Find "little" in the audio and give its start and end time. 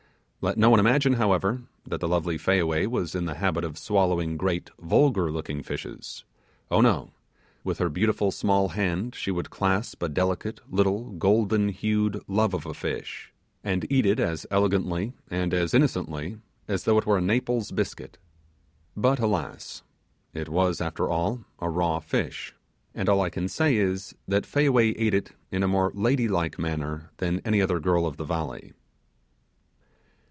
10.67-11.11